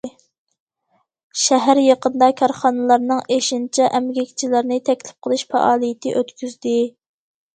شەھەر 1.41 1.81
يېقىندا 1.81 2.29
كارخانىلارنىڭ 2.39 3.21
ئېشىنچا 3.35 3.91
ئەمگەكچىلەرنى 3.99 4.79
تەكلىپ 4.89 5.27
قىلىش 5.27 5.43
پائالىيىتى 5.53 6.17
ئۆتكۈزدى. 6.21 6.75